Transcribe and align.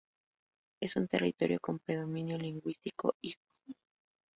Es 0.81 0.95
un 0.95 1.07
territorio 1.07 1.59
con 1.59 1.77
predominio 1.77 2.35
lingüístico 2.35 3.17
igbo. 3.21 3.43